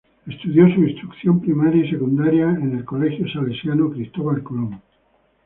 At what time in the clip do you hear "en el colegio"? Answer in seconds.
2.49-3.27